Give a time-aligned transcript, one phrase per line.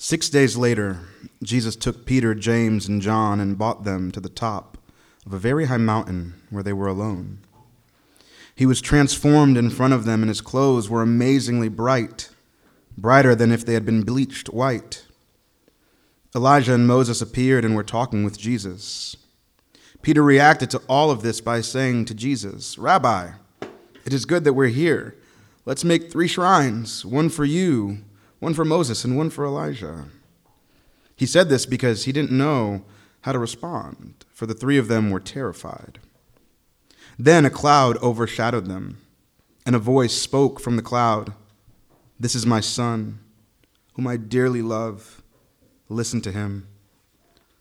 [0.00, 1.00] Six days later,
[1.42, 4.78] Jesus took Peter, James, and John and brought them to the top
[5.26, 7.40] of a very high mountain where they were alone.
[8.54, 12.30] He was transformed in front of them, and his clothes were amazingly bright,
[12.96, 15.04] brighter than if they had been bleached white.
[16.32, 19.16] Elijah and Moses appeared and were talking with Jesus.
[20.00, 23.32] Peter reacted to all of this by saying to Jesus, Rabbi,
[24.04, 25.16] it is good that we're here.
[25.64, 27.98] Let's make three shrines one for you,
[28.40, 30.06] one for Moses, and one for Elijah.
[31.16, 32.84] He said this because he didn't know
[33.22, 35.98] how to respond, for the three of them were terrified.
[37.18, 38.98] Then a cloud overshadowed them,
[39.66, 41.32] and a voice spoke from the cloud
[42.20, 43.18] This is my son,
[43.94, 45.22] whom I dearly love.
[45.88, 46.68] Listen to him.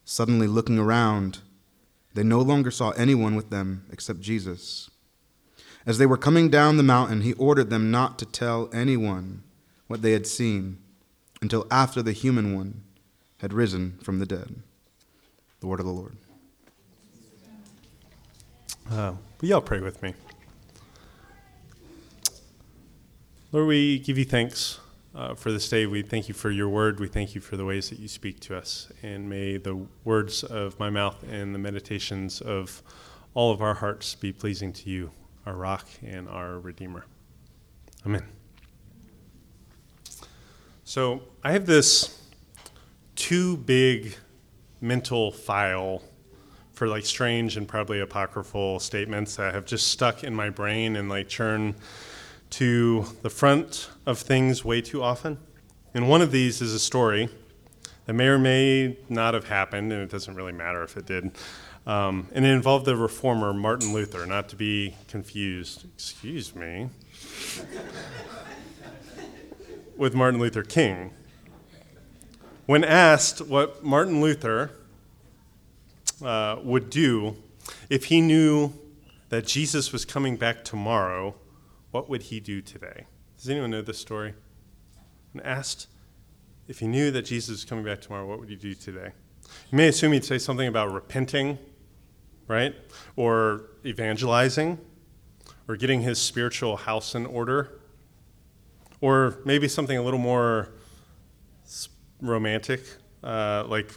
[0.05, 1.39] Suddenly, looking around,
[2.13, 4.89] they no longer saw anyone with them except Jesus.
[5.85, 9.43] As they were coming down the mountain, he ordered them not to tell anyone
[9.87, 10.77] what they had seen
[11.41, 12.83] until after the human one
[13.37, 14.61] had risen from the dead.
[15.59, 16.17] The word of the Lord.
[18.91, 20.13] Uh, will y'all pray with me?
[23.51, 24.79] Lord, we give you thanks
[25.15, 25.85] uh, for this day.
[25.85, 26.99] We thank you for your word.
[26.99, 28.91] We thank you for the ways that you speak to us.
[29.01, 32.81] And may the words of my mouth and the meditations of
[33.33, 35.11] all of our hearts be pleasing to you,
[35.45, 37.05] our rock and our redeemer.
[38.05, 38.23] Amen.
[40.87, 42.17] So I have this
[43.17, 44.15] too big
[44.79, 46.01] mental file
[46.71, 51.09] for like strange and probably apocryphal statements that have just stuck in my brain and
[51.09, 51.75] like churn
[52.51, 55.39] to the front of things way too often.
[55.93, 57.27] And one of these is a story
[58.05, 61.31] that may or may not have happened, and it doesn't really matter if it did.
[61.85, 66.89] Um, and it involved the reformer Martin Luther, not to be confused, excuse me,
[69.97, 71.11] with Martin Luther King.
[72.65, 74.71] When asked what Martin Luther
[76.23, 77.37] uh, would do
[77.89, 78.73] if he knew
[79.29, 81.35] that Jesus was coming back tomorrow,
[81.91, 83.05] what would he do today?
[83.37, 84.33] Does anyone know this story?
[85.33, 85.87] And asked
[86.67, 89.11] if he knew that Jesus was coming back tomorrow, what would he do today?
[89.71, 91.57] You may assume he'd say something about repenting,
[92.47, 92.75] right?
[93.15, 94.77] Or evangelizing,
[95.67, 97.76] or getting his spiritual house in order,
[99.01, 100.69] or maybe something a little more
[102.21, 102.81] romantic,
[103.23, 103.93] uh, like,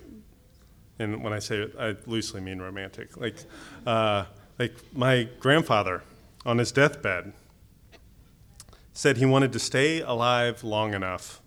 [0.98, 3.36] and when I say it, I loosely mean romantic, like,
[3.86, 4.24] uh,
[4.58, 6.02] like my grandfather
[6.44, 7.32] on his deathbed
[8.92, 11.40] said he wanted to stay alive long enough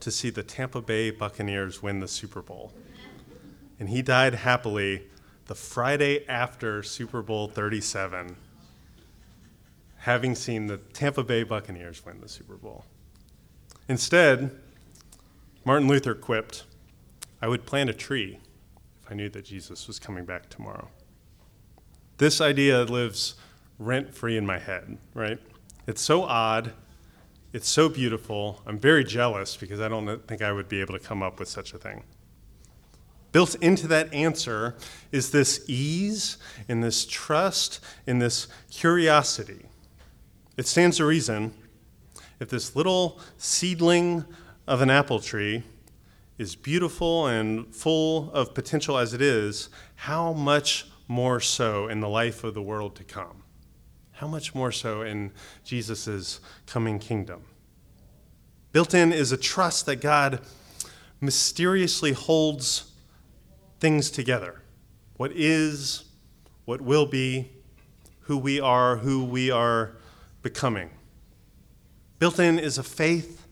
[0.00, 2.72] to see the Tampa Bay Buccaneers win the Super Bowl.
[3.78, 5.04] And he died happily
[5.46, 8.36] the Friday after Super Bowl 37,
[9.98, 12.84] having seen the Tampa Bay Buccaneers win the Super Bowl.
[13.88, 14.50] Instead,
[15.64, 16.64] Martin Luther quipped,
[17.40, 18.38] I would plant a tree
[19.02, 20.88] if I knew that Jesus was coming back tomorrow.
[22.18, 23.34] This idea lives
[23.78, 25.38] rent free in my head, right?
[25.86, 26.72] It's so odd.
[27.52, 28.62] It's so beautiful.
[28.66, 31.48] I'm very jealous because I don't think I would be able to come up with
[31.48, 32.02] such a thing.
[33.32, 34.74] Built into that answer
[35.12, 36.38] is this ease
[36.68, 39.66] and this trust and this curiosity.
[40.56, 41.54] It stands to reason
[42.40, 44.24] if this little seedling
[44.66, 45.62] of an apple tree
[46.38, 52.08] is beautiful and full of potential as it is, how much more so in the
[52.08, 53.42] life of the world to come?
[54.12, 55.32] How much more so in
[55.64, 57.44] Jesus' coming kingdom?
[58.72, 60.40] Built in is a trust that God
[61.20, 62.92] mysteriously holds
[63.80, 64.62] things together
[65.16, 66.04] what is,
[66.66, 67.50] what will be,
[68.20, 69.96] who we are, who we are
[70.42, 70.90] becoming.
[72.18, 73.46] Built in is a faith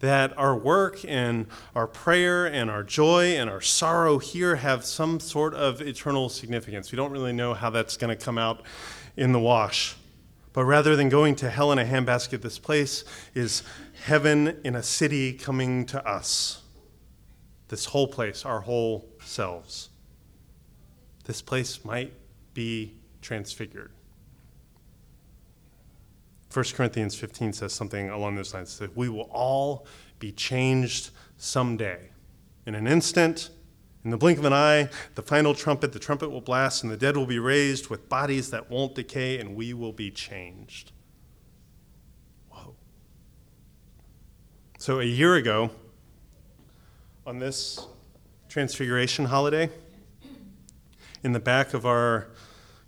[0.00, 5.18] that our work and our prayer and our joy and our sorrow here have some
[5.18, 6.92] sort of eternal significance.
[6.92, 8.62] We don't really know how that's going to come out
[9.16, 9.96] in the wash.
[10.52, 13.04] But rather than going to hell in a handbasket, this place
[13.34, 13.62] is
[14.04, 16.62] heaven in a city coming to us.
[17.68, 19.88] This whole place, our whole selves.
[21.24, 22.12] This place might
[22.54, 23.92] be transfigured.
[26.58, 29.86] 1 Corinthians 15 says something along those lines that we will all
[30.18, 32.10] be changed someday.
[32.66, 33.50] In an instant,
[34.02, 36.96] in the blink of an eye, the final trumpet, the trumpet will blast, and the
[36.96, 40.90] dead will be raised with bodies that won't decay, and we will be changed.
[42.50, 42.74] Whoa.
[44.78, 45.70] So, a year ago,
[47.24, 47.86] on this
[48.48, 49.70] Transfiguration holiday,
[51.22, 52.26] in the back of our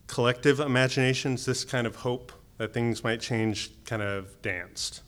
[0.08, 5.00] collective imaginations, this kind of hope that things might change kind of danced.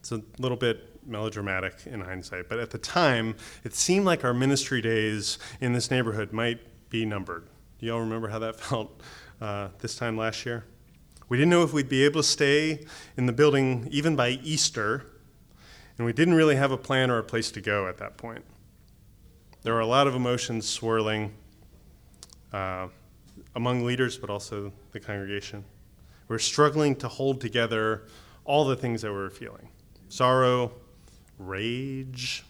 [0.00, 4.34] It's a little bit melodramatic in hindsight, but at the time, it seemed like our
[4.34, 6.60] ministry days in this neighborhood might
[6.90, 7.46] be numbered.
[7.78, 9.00] Do y'all remember how that felt
[9.40, 10.66] uh, this time last year?
[11.30, 12.84] We didn't know if we'd be able to stay
[13.16, 15.06] in the building even by Easter,
[15.96, 18.44] and we didn't really have a plan or a place to go at that point.
[19.62, 21.32] There were a lot of emotions swirling
[22.52, 22.88] uh,
[23.54, 25.64] among leaders, but also the congregation.
[26.28, 28.06] We were struggling to hold together
[28.44, 29.68] all the things that we're feeling
[30.08, 30.72] sorrow,
[31.38, 32.44] rage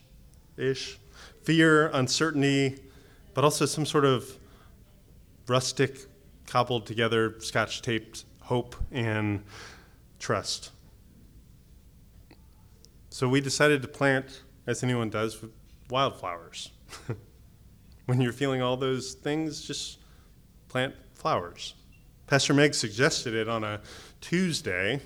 [0.56, 0.98] ish,
[1.42, 2.78] fear, uncertainty,
[3.34, 4.38] but also some sort of
[5.46, 6.06] rustic,
[6.46, 9.42] cobbled together, scotch taped hope and
[10.18, 10.70] trust.
[13.10, 15.42] So we decided to plant, as anyone does,
[15.90, 16.70] wildflowers.
[18.06, 19.98] when you're feeling all those things, just
[20.68, 21.74] plant flowers.
[22.26, 23.80] Pastor Meg suggested it on a
[24.20, 25.00] Tuesday.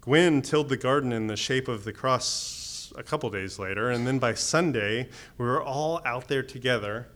[0.00, 4.06] Gwen tilled the garden in the shape of the cross a couple days later, and
[4.06, 5.08] then by Sunday,
[5.38, 7.08] we were all out there together,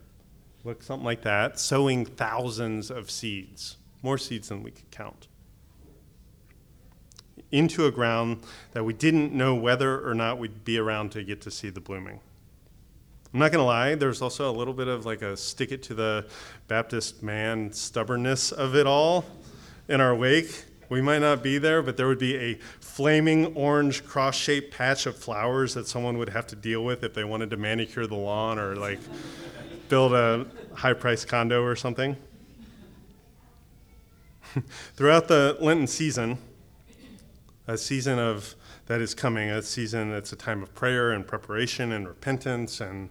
[0.65, 5.29] look something like that, sowing thousands of seeds, more seeds than we could count,
[7.53, 8.39] into a ground
[8.73, 11.81] that we didn't know whether or not we'd be around to get to see the
[11.81, 12.19] blooming.
[13.35, 15.83] I'm not going to lie, there's also a little bit of like a stick it
[15.85, 16.27] to the
[16.67, 19.27] Baptist man stubbornness of it all
[19.87, 20.65] in our wake.
[20.89, 25.05] We might not be there, but there would be a flaming orange cross shaped patch
[25.05, 28.15] of flowers that someone would have to deal with if they wanted to manicure the
[28.17, 28.99] lawn or like
[29.91, 32.17] build a high priced condo or something.
[34.97, 36.39] Throughout the Lenten season,
[37.67, 38.55] a season of
[38.89, 43.11] that is coming, a season that's a time of prayer and preparation and repentance and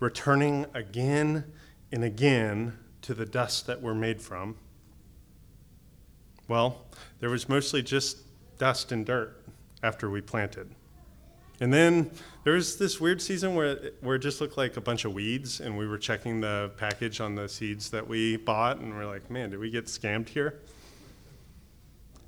[0.00, 1.44] returning again
[1.92, 4.56] and again to the dust that we're made from.
[6.48, 6.86] Well,
[7.20, 8.18] there was mostly just
[8.58, 9.40] dust and dirt
[9.84, 10.68] after we planted.
[11.60, 12.10] And then
[12.42, 15.14] there was this weird season where it, where it just looked like a bunch of
[15.14, 19.06] weeds, and we were checking the package on the seeds that we bought, and we're
[19.06, 20.60] like, man, did we get scammed here?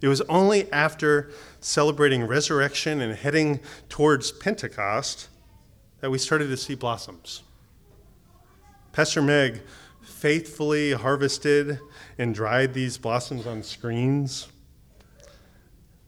[0.01, 5.29] It was only after celebrating resurrection and heading towards Pentecost
[6.01, 7.43] that we started to see blossoms.
[8.93, 9.63] Pastor Meg
[10.03, 11.79] faithfully harvested
[12.19, 14.49] and dried these blossoms on screens.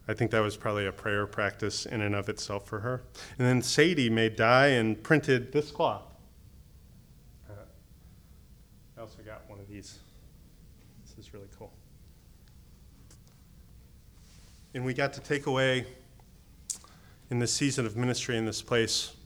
[0.07, 3.03] I think that was probably a prayer practice in and of itself for her.
[3.39, 6.03] And then Sadie made dye and printed this cloth.
[7.49, 7.53] Uh,
[8.97, 9.99] I also got one of these.
[11.05, 11.73] This is really cool.
[14.75, 15.87] And we got to take away
[17.31, 19.17] in this season of ministry in this place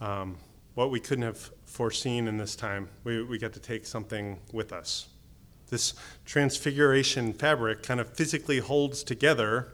[0.00, 0.36] um,
[0.74, 2.88] what we couldn't have foreseen in this time.
[3.04, 5.06] We, we got to take something with us.
[5.70, 9.72] This transfiguration fabric kind of physically holds together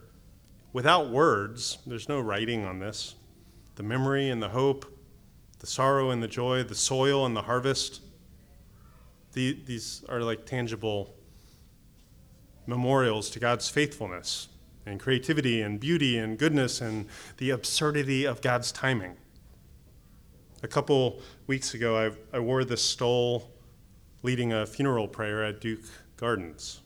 [0.74, 1.78] without words.
[1.86, 3.14] There's no writing on this.
[3.76, 4.84] The memory and the hope,
[5.58, 8.02] the sorrow and the joy, the soil and the harvest.
[9.32, 11.14] The, these are like tangible
[12.66, 14.48] memorials to God's faithfulness
[14.87, 17.06] and creativity and beauty and goodness and
[17.37, 19.17] the absurdity of God's timing.
[20.62, 23.50] A couple weeks ago, I, I wore this stole
[24.23, 25.84] leading a funeral prayer at Duke
[26.17, 26.81] Gardens.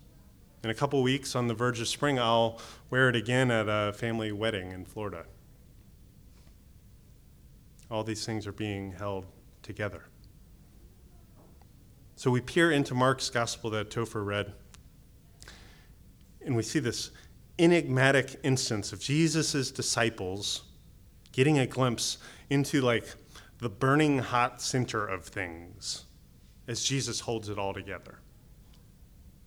[0.65, 2.61] In a couple weeks, on the verge of spring, I'll
[2.91, 5.25] wear it again at a family wedding in Florida.
[7.91, 9.27] All these things are being held
[9.63, 10.05] together.
[12.17, 14.55] So we peer into Mark's gospel that Topher read,
[16.45, 17.11] and we see this
[17.59, 20.63] enigmatic instance of Jesus' disciples
[21.33, 22.19] getting a glimpse
[22.51, 23.07] into like
[23.59, 26.05] the burning hot center of things
[26.69, 28.19] as Jesus holds it all together.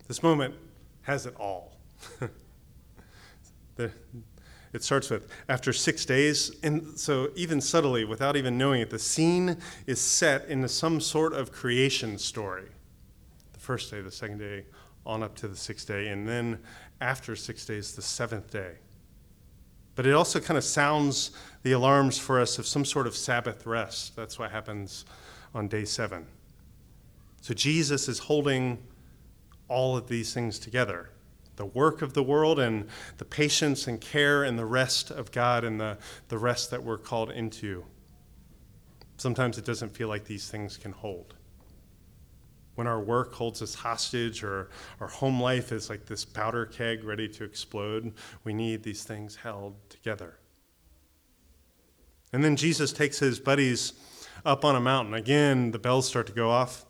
[0.08, 0.54] This moment
[1.02, 1.76] has it all.
[3.76, 3.92] the,
[4.72, 8.98] it starts with after six days, and so even subtly, without even knowing it, the
[8.98, 12.68] scene is set into some sort of creation story.
[13.52, 14.64] The first day, the second day,
[15.06, 16.58] on up to the sixth day, and then
[17.00, 18.74] after six days, the seventh day.
[19.94, 23.66] But it also kind of sounds the alarms for us of some sort of Sabbath
[23.66, 24.16] rest.
[24.16, 25.04] That's what happens
[25.54, 26.26] on day seven.
[27.40, 28.78] So Jesus is holding
[29.68, 31.10] all of these things together
[31.56, 32.86] the work of the world and
[33.18, 36.96] the patience and care and the rest of God and the, the rest that we're
[36.96, 37.84] called into.
[39.18, 41.34] Sometimes it doesn't feel like these things can hold
[42.80, 44.70] when our work holds us hostage or
[45.00, 49.36] our home life is like this powder keg ready to explode, we need these things
[49.36, 50.38] held together.
[52.32, 53.92] And then Jesus takes his buddies
[54.46, 55.12] up on a mountain.
[55.12, 56.86] Again, the bells start to go off.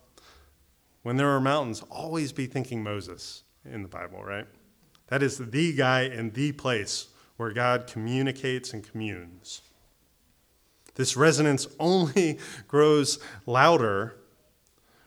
[1.02, 4.46] When there are mountains, always be thinking Moses in the Bible, right?
[5.08, 9.62] That is the guy in the place where God communicates and communes.
[10.94, 14.14] This resonance only grows louder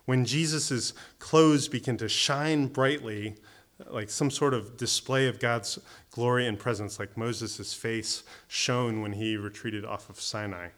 [0.06, 3.36] when Jesus' clothes begin to shine brightly,
[3.90, 5.80] like some sort of display of God's
[6.12, 10.70] glory and presence, like Moses' face shone when he retreated off of Sinai.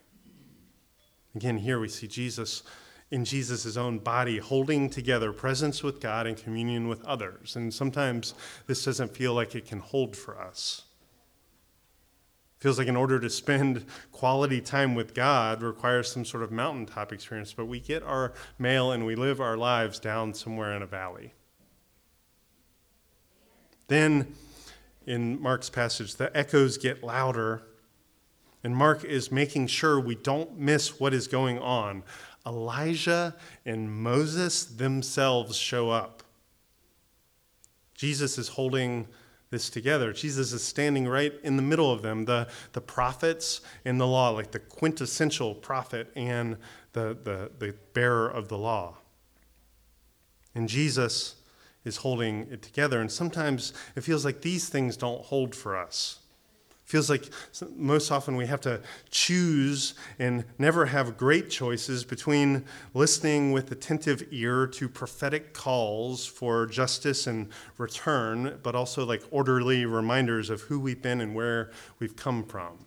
[1.35, 2.63] Again, here we see Jesus
[3.11, 7.55] in Jesus' own body holding together presence with God and communion with others.
[7.55, 8.33] And sometimes
[8.67, 10.84] this doesn't feel like it can hold for us.
[12.59, 17.11] Feels like in order to spend quality time with God requires some sort of mountaintop
[17.11, 20.87] experience, but we get our mail and we live our lives down somewhere in a
[20.87, 21.33] valley.
[23.87, 24.33] Then
[25.05, 27.63] in Mark's passage, the echoes get louder,
[28.63, 32.03] and Mark is making sure we don't miss what is going on.
[32.47, 33.35] Elijah
[33.65, 36.23] and Moses themselves show up.
[37.93, 39.07] Jesus is holding
[39.55, 40.11] this together.
[40.11, 44.29] Jesus is standing right in the middle of them, the, the prophets and the law,
[44.31, 46.57] like the quintessential prophet and
[46.91, 48.97] the, the, the bearer of the law.
[50.53, 51.35] And Jesus
[51.85, 52.99] is holding it together.
[52.99, 56.19] And sometimes it feels like these things don't hold for us
[56.85, 57.29] feels like
[57.75, 62.63] most often we have to choose and never have great choices between
[62.93, 69.85] listening with attentive ear to prophetic calls for justice and return, but also like orderly
[69.85, 72.85] reminders of who we've been and where we've come from.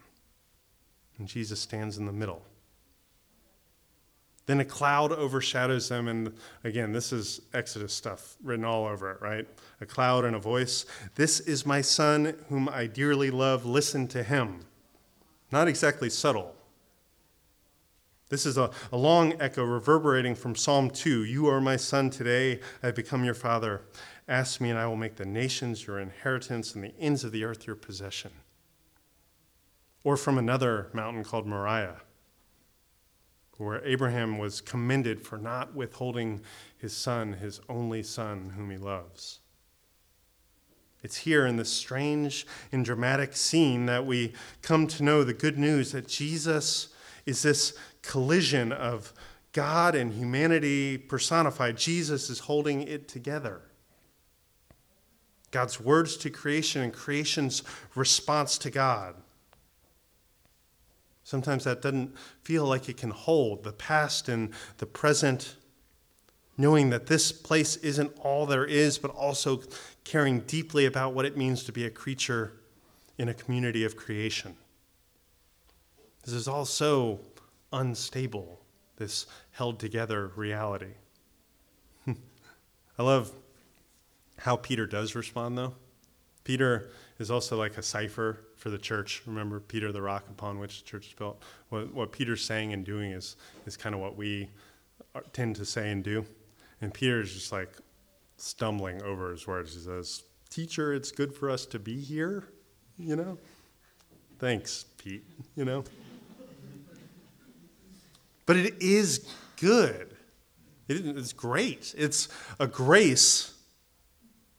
[1.19, 2.43] And Jesus stands in the middle.
[4.49, 6.09] Then a cloud overshadows them.
[6.09, 6.33] And
[6.65, 9.47] again, this is Exodus stuff written all over it, right?
[9.83, 10.87] A cloud and a voice.
[11.17, 13.67] This is my son whom I dearly love.
[13.67, 14.61] Listen to him.
[15.53, 16.55] Not exactly subtle.
[18.31, 21.25] This is a, a long echo reverberating from Psalm 2.
[21.25, 22.61] You are my son today.
[22.83, 23.83] I have become your father.
[24.29, 27.45] Ask me, and I will make the nations your inheritance and the ends of the
[27.45, 28.31] earth your possession.
[30.05, 32.01] Or from another mountain called Moriah
[33.59, 36.41] where Abraham was commended for not withholding
[36.79, 39.41] his son, his only son, whom he loves.
[41.03, 45.59] It's here in this strange and dramatic scene that we come to know the good
[45.59, 46.89] news that Jesus
[47.27, 49.13] is this collision of
[49.53, 51.77] God and humanity personified.
[51.77, 53.63] Jesus is holding it together.
[55.51, 57.63] God's words to creation and creation's
[57.95, 59.15] response to God.
[61.29, 65.57] Sometimes that doesn't feel like it can hold the past and the present,
[66.57, 69.61] knowing that this place isn't all there is, but also
[70.05, 72.55] caring deeply about what it means to be a creature
[73.19, 74.57] in a community of creation.
[76.25, 77.21] This is all so
[77.75, 78.63] unstable,
[78.97, 80.95] this held together reality.
[82.07, 83.31] I love
[84.39, 85.75] how Peter does respond, though.
[86.45, 89.23] Peter is also like a cipher for the church.
[89.25, 91.43] Remember, Peter, the rock upon which the church is built.
[91.71, 93.37] What, what Peter's saying and doing is,
[93.67, 94.51] is kind of what we
[95.15, 96.27] are, tend to say and do.
[96.81, 97.71] And Peter is just like
[98.37, 99.75] stumbling over his words.
[99.75, 102.45] He says, Teacher, it's good for us to be here,
[102.99, 103.39] you know?
[104.39, 105.25] Thanks, Pete,
[105.57, 105.85] you know?
[108.47, 109.29] But it is
[109.61, 110.17] good.
[110.89, 111.95] it's great.
[111.97, 113.58] It's a grace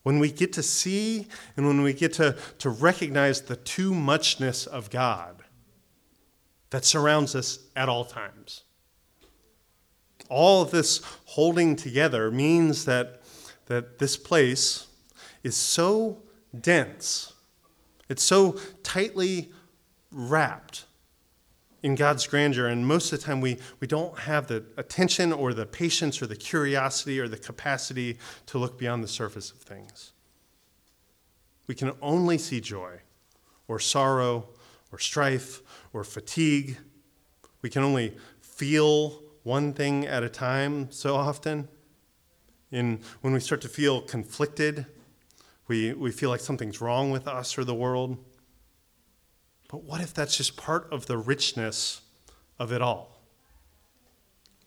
[0.10, 4.66] when we get to see and when we get to, to recognize the too muchness
[4.66, 5.44] of God
[6.72, 8.64] that surrounds us at all times.
[10.28, 13.22] All of this holding together means that,
[13.68, 14.88] that this place
[15.44, 16.24] is so
[16.60, 17.34] dense,
[18.10, 19.52] it's so tightly
[20.12, 20.86] wrapped
[21.82, 22.68] in God's grandeur.
[22.68, 26.28] And most of the time, we, we don't have the attention or the patience or
[26.28, 28.18] the curiosity or the capacity
[28.48, 30.12] to look beyond the surface of things.
[31.68, 33.00] We can only see joy
[33.68, 34.50] or sorrow
[34.92, 35.62] or strife
[35.94, 36.78] or fatigue.
[37.62, 41.68] We can only feel one thing at a time so often.
[42.72, 44.86] In, when we start to feel conflicted,
[45.68, 48.18] we, we feel like something's wrong with us or the world.
[49.70, 52.02] But what if that's just part of the richness
[52.58, 53.22] of it all?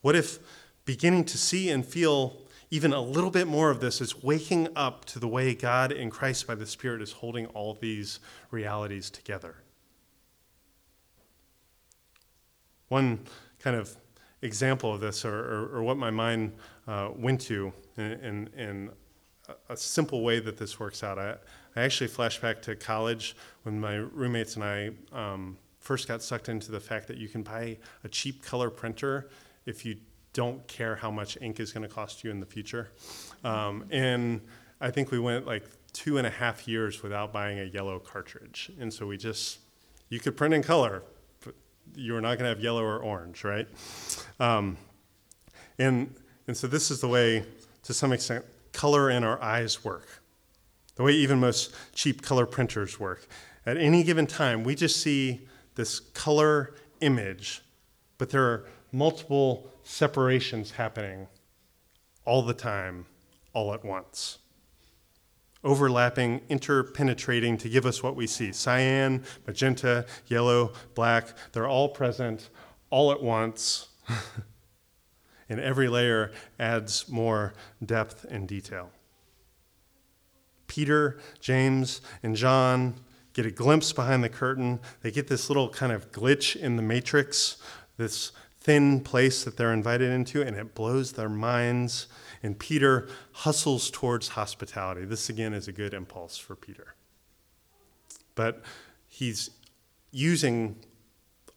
[0.01, 0.39] What if
[0.85, 2.39] beginning to see and feel
[2.71, 6.09] even a little bit more of this is waking up to the way God in
[6.09, 9.57] Christ by the Spirit is holding all these realities together?
[12.89, 13.21] One
[13.59, 13.97] kind of
[14.41, 16.53] example of this, or, or, or what my mind
[16.87, 18.91] uh, went to in, in, in,
[19.69, 21.19] a simple way that this works out.
[21.19, 21.37] I,
[21.77, 26.49] I actually flash back to college when my roommates and I um, first got sucked
[26.49, 29.29] into the fact that you can buy a cheap color printer
[29.67, 29.97] if you
[30.33, 32.91] don't care how much ink is going to cost you in the future.
[33.45, 34.41] Um, and
[34.81, 38.71] I think we went like two and a half years without buying a yellow cartridge.
[38.81, 39.59] And so we just,
[40.09, 41.03] you could print in color,
[41.45, 41.55] but
[41.95, 43.69] You are not going to have yellow or orange, right?
[44.41, 44.79] Um,
[45.79, 46.15] and,
[46.47, 47.45] and so this is the way,
[47.83, 50.23] to some extent, color in our eyes work.
[50.97, 53.27] The way even most cheap color printers work.
[53.65, 57.63] At any given time, we just see this color image,
[58.19, 61.29] but there are multiple separations happening
[62.25, 63.07] all the time,
[63.53, 64.39] all at once.
[65.65, 68.53] Overlapping, interpenetrating to give us what we see.
[68.53, 72.51] Cyan, magenta, yellow, black, they're all present
[72.91, 73.89] all at once.
[75.53, 77.53] and every layer adds more
[77.85, 78.91] depth and detail.
[80.67, 82.95] Peter, James, and John
[83.35, 84.81] get a glimpse behind the curtain.
[85.03, 87.59] They get this little kind of glitch in the matrix,
[87.99, 92.07] this thin place that they're invited into, and it blows their minds.
[92.43, 95.05] And Peter hustles towards hospitality.
[95.05, 96.95] This, again, is a good impulse for Peter.
[98.35, 98.63] But
[99.07, 99.51] he's
[100.13, 100.77] using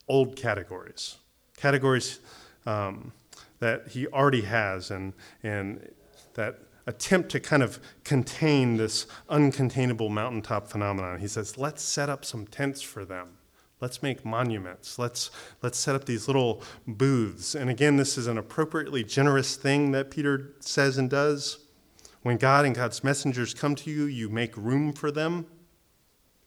[0.10, 1.16] old categories,
[1.56, 2.20] categories
[2.66, 3.14] um,
[3.60, 5.90] that he already has, and, and
[6.34, 11.20] that attempt to kind of contain this uncontainable mountaintop phenomenon.
[11.20, 13.30] He says, let's set up some tents for them.
[13.82, 14.98] Let's make monuments.
[14.98, 15.32] Let's,
[15.62, 17.56] let's set up these little booths.
[17.56, 21.60] And again, this is an appropriately generous thing that Peter says and does.
[22.22, 25.46] When God and God's messengers come to you, you make room for them.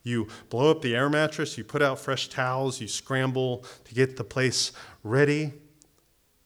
[0.02, 4.16] You blow up the air mattress, you put out fresh towels, you scramble to get
[4.16, 4.72] the place
[5.02, 5.52] ready.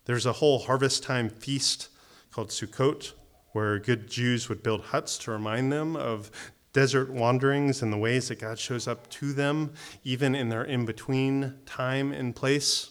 [0.04, 1.88] There's a whole harvest time feast
[2.32, 3.12] called Sukkot
[3.52, 6.30] where good Jews would build huts to remind them of
[6.72, 10.86] desert wanderings and the ways that God shows up to them, even in their in
[10.86, 12.90] between time and place,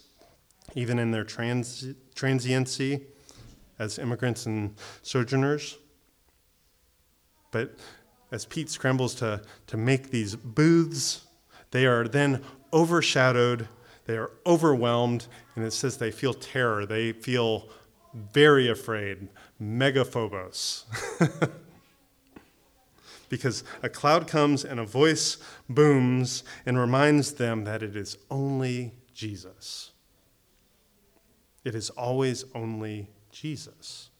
[0.75, 3.01] even in their trans- transiency
[3.79, 5.77] as immigrants and sojourners.
[7.51, 7.75] But
[8.31, 11.25] as Pete scrambles to, to make these booths,
[11.71, 13.67] they are then overshadowed,
[14.11, 17.69] they are overwhelmed, and it says they feel terror, they feel
[18.33, 20.83] very afraid, megaphobos.
[23.29, 25.37] because a cloud comes and a voice
[25.69, 29.91] booms and reminds them that it is only Jesus.
[31.63, 34.10] It is always only Jesus.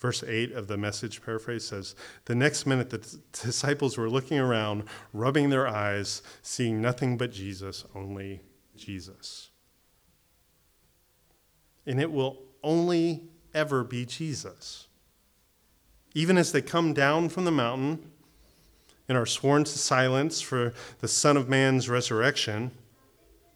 [0.00, 4.84] Verse 8 of the message paraphrase says The next minute, the disciples were looking around,
[5.12, 8.40] rubbing their eyes, seeing nothing but Jesus, only
[8.76, 9.50] Jesus.
[11.86, 14.86] And it will only ever be Jesus.
[16.14, 18.10] Even as they come down from the mountain
[19.06, 22.70] and are sworn to silence for the Son of Man's resurrection,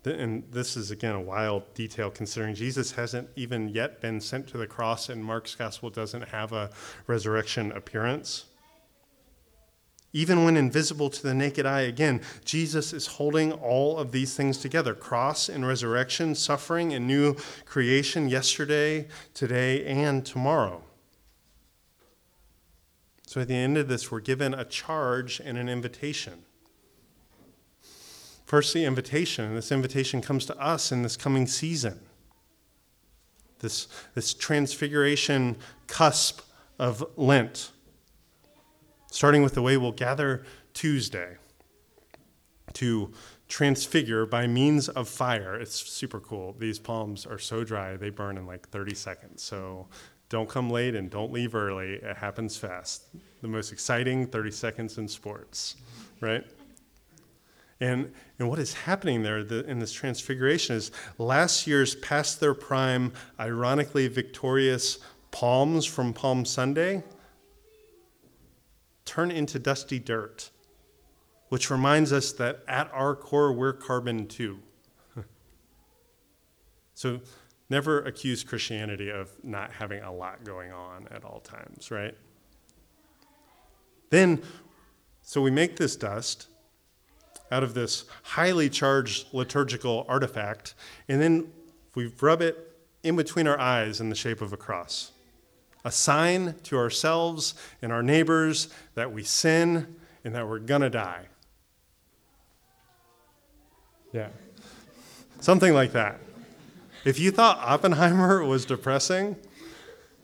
[0.06, 4.58] and this is again a wild detail considering Jesus hasn't even yet been sent to
[4.58, 6.70] the cross, and Mark's gospel doesn't have a
[7.06, 8.46] resurrection appearance.
[10.12, 14.58] Even when invisible to the naked eye, again, Jesus is holding all of these things
[14.58, 20.82] together cross and resurrection, suffering and new creation, yesterday, today, and tomorrow.
[23.26, 26.44] So at the end of this, we're given a charge and an invitation.
[28.44, 32.00] First, the invitation, this invitation comes to us in this coming season.
[33.60, 36.40] This, this transfiguration cusp
[36.78, 37.70] of Lent
[39.14, 41.36] starting with the way we'll gather Tuesday
[42.72, 43.12] to
[43.46, 45.54] transfigure by means of fire.
[45.54, 46.56] It's super cool.
[46.58, 49.40] These palms are so dry, they burn in like 30 seconds.
[49.40, 49.86] So
[50.30, 51.92] don't come late and don't leave early.
[51.92, 53.04] It happens fast.
[53.40, 55.76] The most exciting 30 seconds in sports,
[56.20, 56.44] right?
[57.80, 62.54] And, and what is happening there the, in this transfiguration is last year's past their
[62.54, 64.98] prime, ironically victorious
[65.30, 67.02] palms from Palm Sunday
[69.04, 70.50] turn into dusty dirt,
[71.48, 74.58] which reminds us that at our core, we're carbon too.
[76.94, 77.20] so
[77.68, 82.16] never accuse Christianity of not having a lot going on at all times, right?
[84.10, 84.42] Then,
[85.22, 86.48] so we make this dust
[87.50, 90.74] out of this highly charged liturgical artifact,
[91.08, 91.52] and then
[91.94, 95.12] we rub it in between our eyes in the shape of a cross
[95.84, 101.26] a sign to ourselves and our neighbors that we sin and that we're gonna die.
[104.12, 104.28] Yeah.
[105.40, 106.20] Something like that.
[107.04, 109.36] If you thought Oppenheimer was depressing,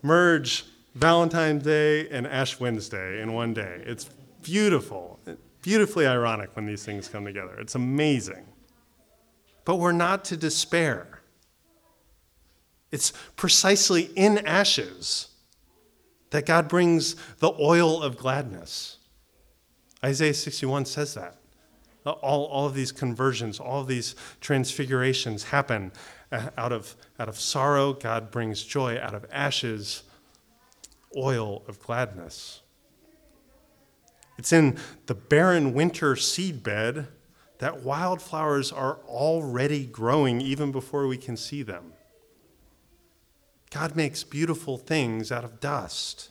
[0.00, 3.82] merge Valentine's Day and Ash Wednesday in one day.
[3.84, 4.08] It's
[4.42, 5.20] beautiful,
[5.62, 7.56] beautifully ironic when these things come together.
[7.58, 8.46] It's amazing.
[9.64, 11.20] But we're not to despair.
[12.90, 15.28] It's precisely in ashes
[16.30, 18.98] that God brings the oil of gladness.
[20.02, 21.36] Isaiah 61 says that.
[22.04, 25.92] all, all of these conversions, all of these transfigurations happen
[26.32, 27.92] uh, out of, out of sorrow.
[27.92, 28.98] God brings joy.
[28.98, 30.04] Out of ashes,
[31.16, 32.62] oil of gladness.
[34.40, 37.08] It's in the barren winter seedbed
[37.58, 41.92] that wildflowers are already growing even before we can see them.
[43.70, 46.30] God makes beautiful things out of dust.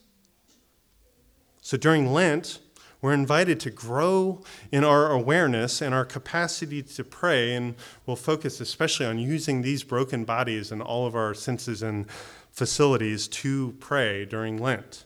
[1.62, 2.58] So during Lent,
[3.00, 4.42] we're invited to grow
[4.72, 7.76] in our awareness and our capacity to pray, and
[8.08, 12.10] we'll focus especially on using these broken bodies and all of our senses and
[12.50, 15.06] facilities to pray during Lent.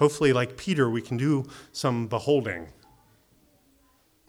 [0.00, 2.68] Hopefully, like Peter, we can do some beholding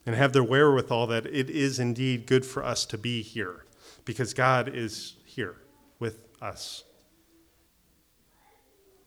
[0.05, 3.65] and have the wherewithal that it is indeed good for us to be here
[4.03, 5.55] because God is here
[5.97, 6.83] with us.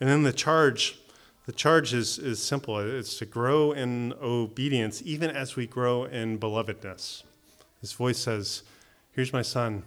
[0.01, 0.99] And then the charge
[1.45, 6.39] the charge is, is simple it's to grow in obedience, even as we grow in
[6.39, 7.25] belovedness.
[7.83, 8.63] His voice says,
[9.13, 9.83] Here's my son,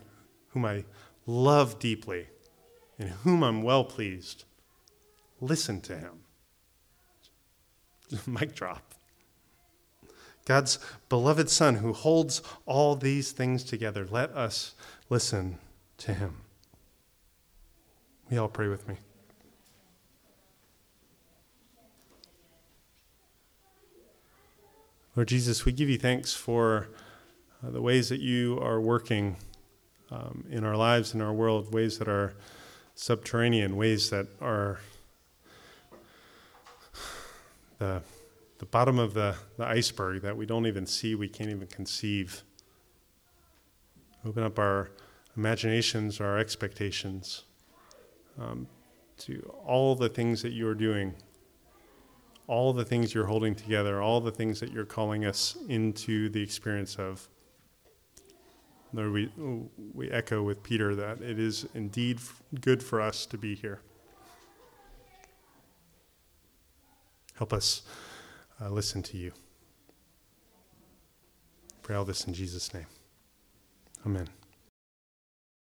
[0.49, 0.83] whom I
[1.25, 2.27] love deeply,
[2.99, 4.43] in whom I'm well pleased.
[5.41, 6.26] Listen to him.
[8.27, 8.93] Mic drop.
[10.45, 14.07] God's beloved Son who holds all these things together.
[14.09, 14.75] Let us
[15.09, 15.57] listen
[15.97, 16.37] to him.
[18.29, 18.95] We all pray with me.
[25.17, 26.89] Lord Jesus, we give you thanks for
[27.65, 29.35] uh, the ways that you are working
[30.11, 32.35] um, in our lives, in our world, ways that are
[32.95, 34.79] subterranean, ways that are
[37.77, 38.01] the,
[38.59, 42.43] the bottom of the, the iceberg that we don't even see, we can't even conceive.
[44.25, 44.91] Open up our
[45.35, 47.43] imaginations, our expectations
[48.39, 48.67] um,
[49.19, 51.13] to all the things that you are doing
[52.47, 56.41] all the things you're holding together, all the things that you're calling us into the
[56.41, 57.27] experience of.
[58.93, 59.29] Lord, we,
[59.93, 62.19] we echo with Peter that it is indeed
[62.61, 63.81] good for us to be here.
[67.37, 67.83] Help us
[68.61, 69.31] uh, listen to you.
[71.83, 72.87] Pray all this in Jesus' name.
[74.05, 74.27] Amen.